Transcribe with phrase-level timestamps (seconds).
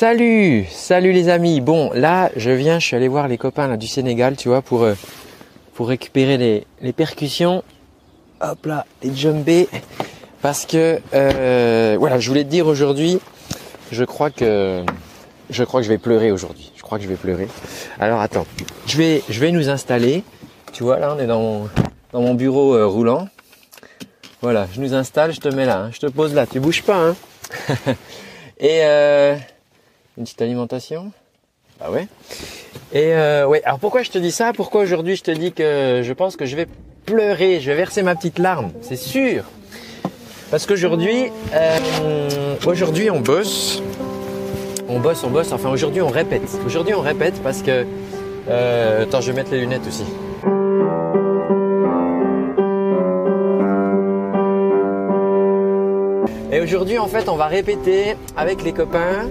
[0.00, 1.60] Salut, salut les amis.
[1.60, 4.84] Bon, là, je viens, je suis allé voir les copains du Sénégal, tu vois, pour,
[4.84, 4.94] euh,
[5.74, 7.64] pour récupérer les, percussions.
[8.40, 9.68] Hop là, les djembés.
[10.40, 13.18] Parce que, euh, voilà, je voulais te dire aujourd'hui,
[13.90, 14.84] je crois que,
[15.50, 16.70] je crois que je vais pleurer aujourd'hui.
[16.76, 17.48] Je crois que je vais pleurer.
[17.98, 18.46] Alors attends,
[18.86, 20.22] je vais, nous installer.
[20.72, 21.68] Tu vois, là, on est dans
[22.12, 23.26] mon, bureau euh, roulant.
[24.42, 25.90] Voilà, je nous installe, je te mets là, hein.
[25.92, 27.16] je te pose là, tu bouges pas, hein.
[28.60, 28.82] Et
[30.18, 31.12] une petite alimentation.
[31.80, 32.08] Bah ouais.
[32.92, 34.52] Et euh, ouais, alors pourquoi je te dis ça?
[34.52, 36.66] Pourquoi aujourd'hui je te dis que je pense que je vais
[37.06, 39.44] pleurer, je vais verser ma petite larme, c'est sûr.
[40.50, 43.82] Parce qu'aujourd'hui, euh, aujourd'hui on bosse,
[44.88, 45.52] on bosse, on bosse.
[45.52, 46.50] Enfin aujourd'hui on répète.
[46.66, 47.86] Aujourd'hui on répète parce que
[48.48, 50.04] euh, attends, je vais mettre les lunettes aussi.
[56.50, 59.28] Et aujourd'hui, en fait, on va répéter avec les copains.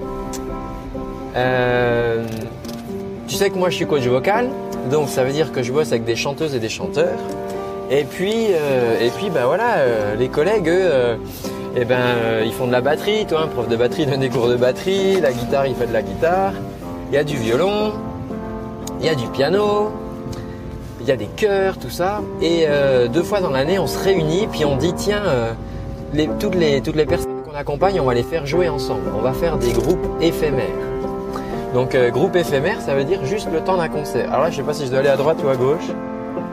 [1.36, 2.26] Euh,
[3.28, 4.50] tu sais que moi, je suis coach vocal,
[4.92, 7.20] donc ça veut dire que je bosse avec des chanteuses et des chanteurs.
[7.90, 11.18] Et puis, euh, et puis, ben voilà, euh, les collègues, eux,
[11.76, 13.26] eh ben, ils font de la batterie.
[13.26, 15.22] Toi, un prof de batterie donne des cours de batterie.
[15.22, 16.54] La guitare, il fait de la guitare.
[17.10, 17.94] Il y a du violon.
[19.00, 19.92] Il y a du piano.
[21.02, 22.22] Il y a des chœurs, tout ça.
[22.42, 22.66] Et
[23.14, 25.22] deux fois dans l'année, on se réunit, puis on dit tiens,
[26.40, 29.04] toutes, les, toutes les personnes qu'on accompagne, on va les faire jouer ensemble.
[29.18, 30.87] On va faire des groupes éphémères.
[31.78, 34.34] Donc euh, groupe éphémère, ça veut dire juste le temps d'un concert.
[34.34, 35.86] Alors là, je sais pas si je dois aller à droite ou à gauche.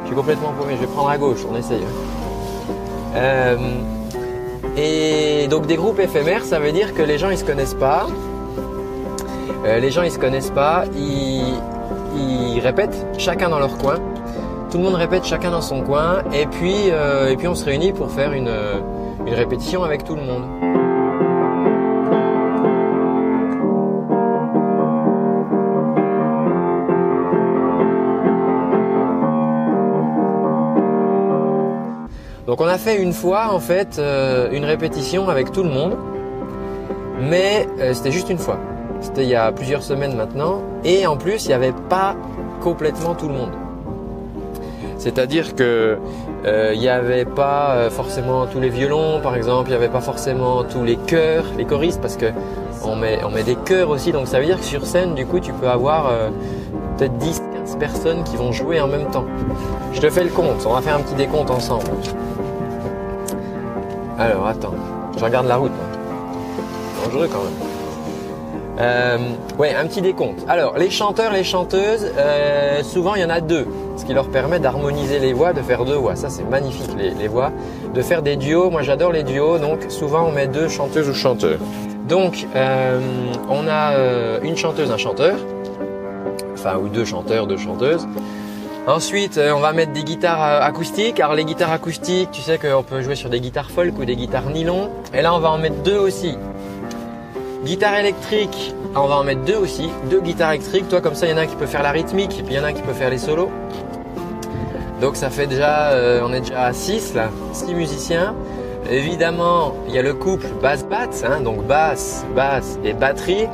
[0.03, 0.75] Je suis complètement paumé.
[0.77, 1.39] Je vais prendre à gauche.
[1.51, 1.81] On essaye.
[3.17, 3.57] Euh,
[4.77, 8.07] et donc des groupes éphémères, ça veut dire que les gens ils se connaissent pas.
[9.65, 10.85] Euh, les gens ils se connaissent pas.
[10.95, 13.97] Ils, répètent chacun dans leur coin.
[14.71, 16.23] Tout le monde répète chacun dans son coin.
[16.35, 16.89] Et puis
[17.31, 18.51] et puis on se réunit pour faire une
[19.27, 20.94] répétition avec tout le monde.
[32.47, 35.97] Donc on a fait une fois en fait euh, une répétition avec tout le monde,
[37.19, 38.59] mais euh, c'était juste une fois.
[39.01, 42.15] C'était il y a plusieurs semaines maintenant, et en plus il n'y avait pas
[42.61, 43.53] complètement tout le monde.
[44.99, 45.99] C'est-à-dire que
[46.45, 50.01] euh, il n'y avait pas forcément tous les violons, par exemple, il n'y avait pas
[50.01, 52.27] forcément tous les chœurs, les choristes, parce que
[52.85, 55.25] on met, on met des chœurs aussi, donc ça veut dire que sur scène, du
[55.25, 56.13] coup, tu peux avoir
[56.99, 59.25] peut-être 10, 15 personnes qui vont jouer en même temps.
[59.95, 61.87] Je te fais le compte, on va faire un petit décompte ensemble.
[64.19, 64.75] Alors, attends,
[65.19, 65.73] je regarde la route.
[65.73, 67.05] moi.
[67.05, 67.53] Dangereux quand même.
[68.79, 69.19] Euh,
[69.59, 70.45] ouais, un petit décompte.
[70.49, 73.67] Alors, les chanteurs, les chanteuses, euh, souvent il y en a deux,
[73.97, 76.17] ce qui leur permet d'harmoniser les voix, de faire deux voix.
[76.17, 77.51] Ça, c'est magnifique les, les voix.
[77.93, 78.71] De faire des duos.
[78.71, 81.59] Moi, j'adore les duos, donc souvent on met deux chanteuses ou chanteurs.
[82.09, 83.01] Donc, euh,
[83.49, 83.95] on a
[84.43, 85.37] une chanteuse, un chanteur,
[86.53, 88.07] enfin ou deux chanteurs, deux chanteuses.
[88.87, 91.19] Ensuite, euh, on va mettre des guitares euh, acoustiques.
[91.19, 94.15] Alors les guitares acoustiques, tu sais qu'on peut jouer sur des guitares folk ou des
[94.15, 94.91] guitares nylon.
[95.15, 96.37] Et là, on va en mettre deux aussi.
[97.65, 99.89] Guitare électrique, on va en mettre deux aussi.
[100.11, 100.87] Deux guitares électriques.
[100.91, 102.55] Toi, comme ça, il y en a un qui peut faire la rythmique et puis
[102.55, 103.51] il y en a un qui peut faire les solos.
[105.01, 108.35] Donc ça fait déjà, euh, on est déjà à 6 là, 6 musiciens.
[108.91, 113.47] Évidemment, il y a le couple basse-basse, hein, donc basse, basse et batterie.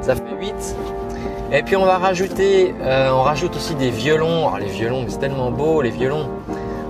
[0.00, 0.54] Ça fait 8.
[1.50, 4.48] Et puis on va rajouter, euh, on rajoute aussi des violons.
[4.48, 6.28] Alors les violons, c'est tellement beau les violons.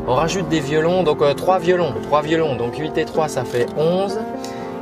[0.07, 3.45] On rajoute des violons, donc euh, 3 violons, 3 violons, donc 8 et 3 ça
[3.45, 4.19] fait 11.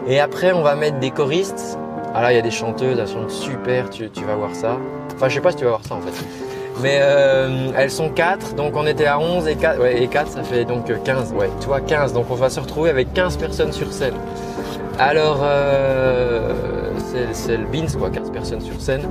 [0.07, 1.79] Et après on va mettre des choristes.
[2.15, 4.79] Ah là il y a des chanteuses, elles sont super, tu, vas voir ça.
[5.15, 6.25] Enfin je sais pas si tu vas voir ça en fait.
[6.81, 10.29] Mais euh, elles sont 4, donc on était à 11 et 4, ouais, et 4
[10.29, 13.13] ça fait donc euh, 15, ouais, tu vois 15, donc on va se retrouver avec
[13.13, 14.15] 15 personnes sur scène.
[14.99, 16.86] Alors euh,
[17.33, 19.03] c'est- le beans quoi, 15 personnes sur scène.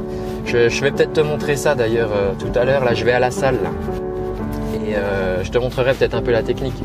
[0.46, 3.20] Je, vais peut-être te montrer ça d'ailleurs euh, tout à l'heure, là je vais à
[3.20, 3.58] la salle.
[4.76, 6.76] Et euh, je te montrerai peut-être un peu la technique.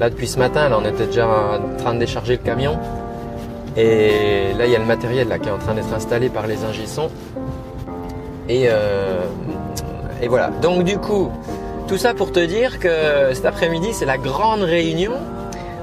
[0.00, 2.78] Là depuis ce matin, là on était déjà en train de décharger le camion.
[3.76, 6.46] Et là il y a le matériel là qui est en train d'être installé par
[6.46, 7.10] les ingissons.
[8.48, 9.20] Et, euh,
[10.20, 10.50] et voilà.
[10.62, 11.30] Donc du coup,
[11.86, 15.12] tout ça pour te dire que cet après-midi, c'est la grande réunion.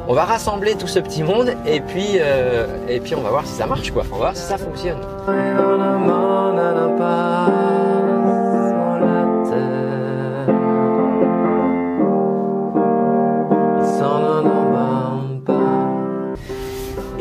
[0.08, 3.46] On va rassembler tout ce petit monde et puis, euh, et puis on va voir
[3.46, 4.04] si ça marche quoi.
[4.12, 4.98] On va voir si ça fonctionne.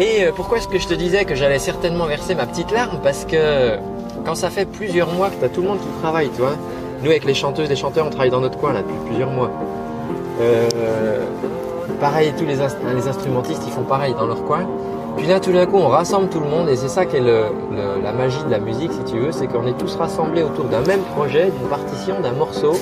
[0.01, 3.01] Et euh, pourquoi est-ce que je te disais que j'allais certainement verser ma petite larme?
[3.03, 3.77] Parce que
[4.25, 6.57] quand ça fait plusieurs mois que tu as tout le monde qui travaille, tu vois.
[7.03, 9.51] Nous, avec les chanteuses, les chanteurs, on travaille dans notre coin là depuis plusieurs mois.
[10.41, 10.69] Euh,
[12.01, 14.67] pareil, tous les, ins- les instrumentistes, ils font pareil dans leur coin.
[15.17, 17.21] Puis là, tout d'un coup, on rassemble tout le monde et c'est ça qui est
[17.21, 20.81] la magie de la musique, si tu veux, c'est qu'on est tous rassemblés autour d'un
[20.83, 22.73] même projet, d'une partition, d'un morceau.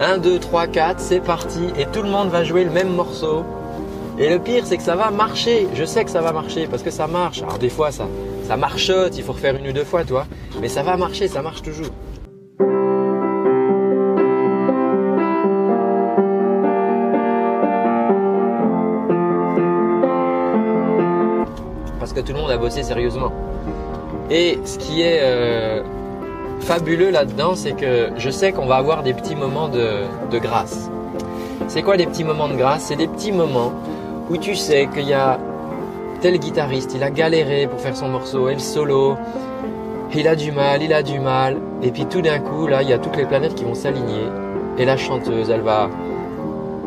[0.00, 3.44] 1, 2, 3, 4, c'est parti et tout le monde va jouer le même morceau.
[4.18, 5.68] Et le pire, c'est que ça va marcher.
[5.74, 7.42] Je sais que ça va marcher parce que ça marche.
[7.42, 8.04] Alors des fois, ça,
[8.48, 10.24] ça marchote, il faut refaire une ou deux fois, toi.
[10.60, 11.90] Mais ça va marcher, ça marche toujours.
[22.18, 23.32] Que tout le monde a bossé sérieusement.
[24.30, 25.82] Et ce qui est euh,
[26.60, 30.90] fabuleux là-dedans, c'est que je sais qu'on va avoir des petits moments de, de grâce.
[31.68, 32.82] C'est quoi les petits moments de grâce?
[32.82, 33.72] C'est des petits moments
[34.30, 35.38] où tu sais qu'il y a
[36.20, 39.16] tel guitariste, il a galéré pour faire son morceau et le solo,
[40.12, 42.88] il a du mal, il a du mal, et puis tout d'un coup, là, il
[42.88, 44.24] y a toutes les planètes qui vont s'aligner,
[44.78, 45.88] et la chanteuse, elle va,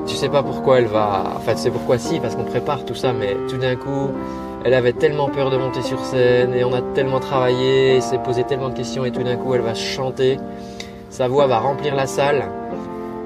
[0.05, 2.95] tu sais pas pourquoi elle va, enfin tu sais pourquoi si, parce qu'on prépare tout
[2.95, 4.09] ça, mais tout d'un coup,
[4.63, 8.43] elle avait tellement peur de monter sur scène, et on a tellement travaillé, s'est posé
[8.43, 10.37] tellement de questions, et tout d'un coup, elle va chanter,
[11.09, 12.43] sa voix va remplir la salle,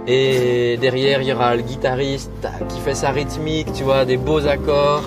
[0.08, 4.46] et derrière, il y aura le guitariste qui fait sa rythmique, tu vois, des beaux
[4.48, 5.04] accords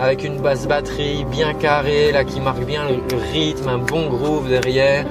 [0.00, 4.48] avec une basse batterie bien carrée, là, qui marque bien le, rythme, un bon groove
[4.48, 5.06] derrière.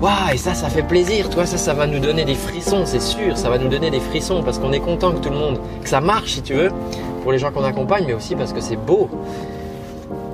[0.00, 3.02] Waouh, et ça, ça fait plaisir, toi, ça, ça va nous donner des frissons, c'est
[3.02, 5.58] sûr, ça va nous donner des frissons parce qu'on est content que tout le monde,
[5.82, 6.70] que ça marche, si tu veux,
[7.22, 9.10] pour les gens qu'on accompagne, mais aussi parce que c'est beau.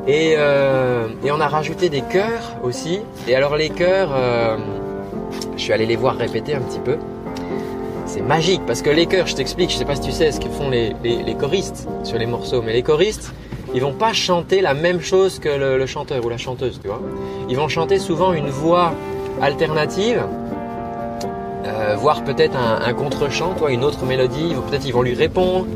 [0.06, 3.00] Et, euh, et, on a rajouté des chœurs aussi.
[3.26, 4.56] Et alors les chœurs, euh,
[5.56, 6.96] je suis allé les voir répéter un petit peu
[8.06, 10.40] c'est magique parce que les chœurs, je t'explique, je sais pas si tu sais ce
[10.40, 10.94] que font les,
[11.38, 13.32] choristes sur les morceaux, mais les choristes,
[13.74, 17.02] ils vont pas chanter la même chose que le, chanteur ou la chanteuse, tu vois.
[17.50, 18.94] Ils vont chanter souvent une voix
[19.40, 20.22] alternative,
[21.66, 24.54] euh, voire peut-être un, contre-chant, une autre mélodie.
[24.68, 25.66] Peut-être ils vont lui répondre.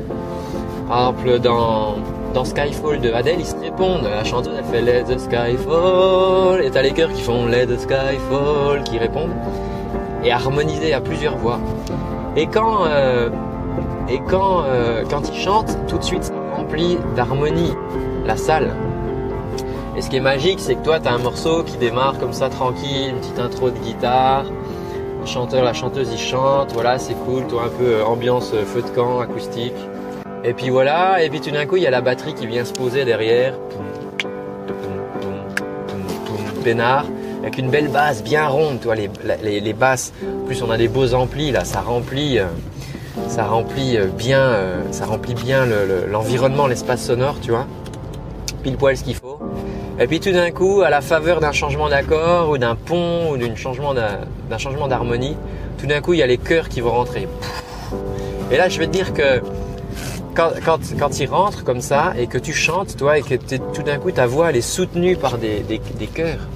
[0.89, 4.05] Par exemple, dans, Skyfall de Adele, ils se répondent.
[4.05, 6.65] La chanteuse, elle fait Let the Sky Fall.
[6.65, 9.35] Et t'as les chœurs qui font Let the Sky Fall, qui répondent.
[10.25, 11.59] Et harmoniser à plusieurs voix.
[12.37, 13.29] Et quand, euh,
[14.09, 17.73] et quand, euh, quand il chante, tout de suite ça remplit d'harmonie
[18.27, 18.71] la salle.
[20.01, 22.33] Et ce qui est magique, c'est que toi, tu as un morceau qui démarre comme
[22.33, 24.47] ça tranquille, une petite intro de guitare.
[25.21, 28.81] Le chanteur, la chanteuse, il chante, voilà, c'est cool, toi un peu euh, ambiance feu
[28.81, 29.75] de camp, acoustique.
[30.43, 32.65] Et puis voilà, et puis tout d'un coup, il y a la batterie qui vient
[32.65, 33.59] se poser derrière.
[36.65, 37.05] Peinard
[37.43, 40.15] avec une belle basse bien ronde, toi, les, les, basses.
[40.25, 42.47] En plus, on a des beaux amplis là, ça remplit, euh,
[43.29, 45.67] ça remplit euh, bien, euh, ça remplit bien
[46.11, 47.67] l'environnement, l'espace sonore, tu vois.
[48.63, 49.39] Pile poil ce qu'il faut.
[50.03, 53.37] Et puis tout d'un coup, à la faveur d'un changement d'accord ou d'un pont ou
[53.37, 53.93] d'un changement
[54.89, 55.37] d'harmonie,
[55.79, 57.29] tout d'un coup, il y a les chœurs qui vont rentrer.
[58.51, 59.43] Et là, je vais te dire que
[60.35, 61.29] quand, quand, quand ils
[61.67, 64.57] comme ça et que tu chantes, toi, et que tout d'un coup ta voix elle
[64.57, 66.49] est soutenue par des, des, des chœurs,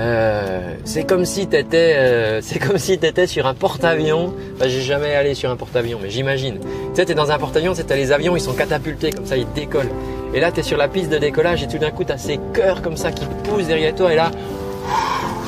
[0.00, 4.32] euh, c'est comme si t'étais, euh, comme si sur un porte-avions.
[4.60, 6.58] j'ai jamais allé sur un porte-avions, mais j'imagine.
[6.60, 9.50] Tu sais, t'es dans un porte-avions, c'est les avions, ils sont catapultés comme ça, ils
[9.54, 9.90] décollent.
[10.34, 12.82] Et là, t'es sur la piste de décollage et tout d'un coup, t'as ces cœurs
[12.82, 14.30] comme ça qui poussent derrière toi et là,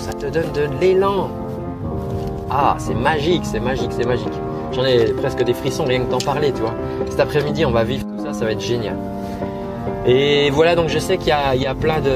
[0.00, 1.30] ça te donne de l'élan.
[2.50, 4.32] Ah, c'est magique, c'est magique, c'est magique.
[4.72, 6.74] J'en ai presque des frissons rien que t'en parler, tu vois.
[7.08, 8.96] Cet après-midi, on va vivre tout ça, ça va être génial.
[10.06, 12.10] Et voilà, donc je sais qu'il y, a, plein de,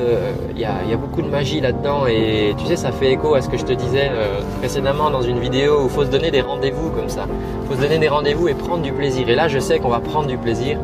[0.55, 2.07] il y a, beaucoup de magie là-dedans.
[2.07, 5.23] Et tu sais, ça fait écho à ce que je te disais euh, précédemment dans
[5.23, 7.27] une vidéo où il faut se donner des rendez-vous comme ça.
[7.63, 9.29] Il faut se donner des rendez-vous et prendre du plaisir.
[9.29, 10.79] Et là, je sais qu'on va prendre du plaisir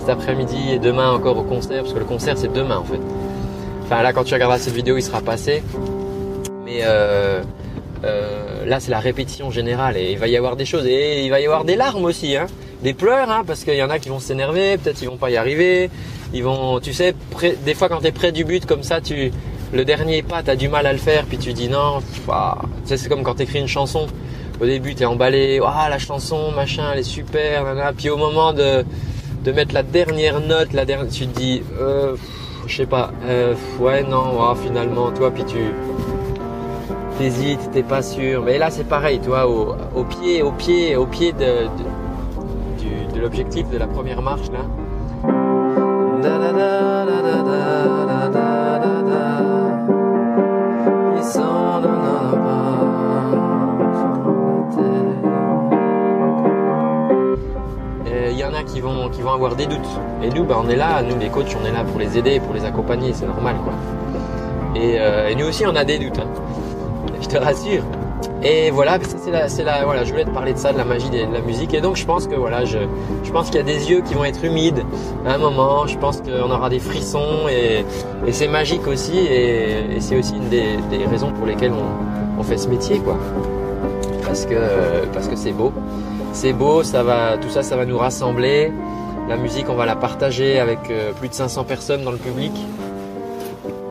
[0.00, 3.00] cet après-midi et demain encore au concert, parce que le concert c'est demain en fait.
[3.84, 5.62] Enfin là, quand tu regarderas cette vidéo, il sera passé.
[6.64, 7.42] Mais euh,
[8.04, 11.30] euh, là, c'est la répétition générale et il va y avoir des choses et il
[11.30, 12.46] va y avoir des larmes aussi, hein,
[12.82, 15.30] des pleurs, hein, parce qu'il y en a qui vont s'énerver, peut-être ils vont pas
[15.30, 15.90] y arriver.
[16.34, 17.14] Ils vont, tu sais,
[17.64, 19.30] des fois quand tu es près du but comme ça, tu,
[19.72, 22.00] le dernier pas, tu as du mal à le faire, puis tu dis non.
[22.84, 24.08] c'est comme quand tu écris une chanson.
[24.60, 27.64] Au début, tu es emballé, ah, la chanson, machin, elle est super,
[27.96, 28.84] Puis au moment de,
[29.46, 32.16] mettre la dernière note, la dernière, tu te dis, euh,
[32.66, 35.58] je sais pas, euh, ouais, non, finalement, toi, puis tu
[37.18, 38.42] t'hésites, t'es pas sûr.
[38.42, 41.68] Mais là, c'est pareil, toi, au, pied, au pied, au pied de,
[43.14, 44.83] de l'objectif de la première marche, là
[58.74, 60.00] qui vont, qui vont avoir des doutes.
[60.22, 62.40] Et nous, ben, on est là, nous les coachs, on est là pour les aider,
[62.40, 63.72] pour les accompagner, c'est normal quoi.
[64.74, 66.28] Et, euh, nous aussi, on a des doutes, hein.
[67.20, 67.84] je te rassure.
[68.44, 70.84] Et voilà, c'est la, c'est la, voilà, je voulais te parler de ça, de la
[70.84, 71.72] magie de, la musique.
[71.72, 72.78] Et donc je pense que voilà, je,
[73.32, 74.84] pense qu'il y a des yeux qui vont être humides
[75.26, 75.86] à un moment.
[75.86, 77.86] Je pense qu'on aura des frissons et,
[78.32, 79.16] c'est magique aussi.
[79.16, 80.76] Et, c'est aussi une des,
[81.10, 83.16] raisons pour lesquelles on, fait ce métier, quoi.
[84.26, 85.72] Parce que parce que c'est beau,
[86.34, 86.82] c'est beau.
[86.82, 88.70] Ça va, tout ça, ça va nous rassembler.
[89.26, 92.52] La musique, on va la partager avec euh, plus de 500 personnes dans le public.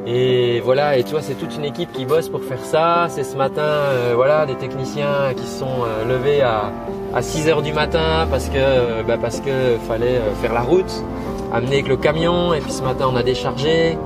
[0.06, 3.08] Et voilà, et tu vois, c'est toute une équipe qui bosse pour faire ça.
[3.10, 6.72] C'est ce matin, euh, voilà, des techniciens qui sont euh, levés à,
[7.14, 10.92] à 6 heures du matin parce que euh, bah parce que fallait faire la route,
[11.54, 12.54] amener avec le camion.
[12.54, 13.98] Et puis ce matin, on a déchargé.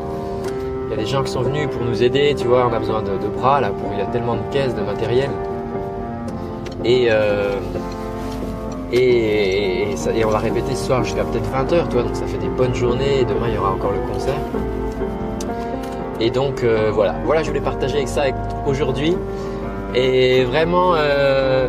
[0.86, 2.68] Il y a des gens qui sont venus pour nous aider, tu vois.
[2.72, 5.32] On a besoin de, bras là, pour il y a tellement de caisses de matériel.
[6.86, 7.10] Et
[8.94, 12.38] et, et, et, on va répéter ce soir jusqu'à peut-être 20h, toi, donc ça fait
[12.38, 13.26] des bonnes journées.
[13.28, 14.40] Demain, il y aura encore le concert.
[16.20, 18.24] Et donc euh, voilà, voilà, je voulais partager avec ça
[18.66, 19.16] aujourd'hui.
[19.96, 21.68] Et vraiment, euh,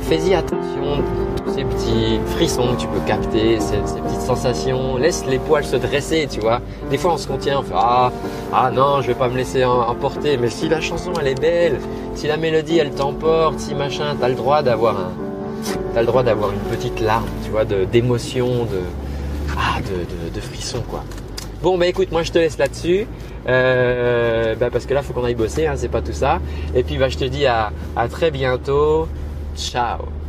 [0.00, 1.02] fais-y attention,
[1.44, 4.96] tous ces petits frissons que tu peux capter, ces, petites sensations.
[4.96, 6.60] Laisse les poils se dresser, tu vois.
[6.90, 8.12] Des fois, on se contient, on fait ah,
[8.52, 10.36] ah non, je vais pas me laisser emporter.
[10.36, 11.78] Mais si la chanson elle est belle,
[12.14, 14.96] si la mélodie elle t'emporte, si machin, t'as le droit d'avoir
[15.94, 18.80] t'as le droit d'avoir une petite larme, tu vois, d'émotion, de,
[19.56, 21.04] ah, de, de, de frisson, quoi.
[21.62, 23.06] Bon, bah écoute, moi je te laisse là-dessus.
[23.48, 26.40] Euh, bah parce que là, faut qu'on aille bosser, hein, c'est pas tout ça.
[26.74, 27.72] Et puis, bah, je te dis à
[28.10, 29.08] très bientôt.
[29.56, 30.21] Ciao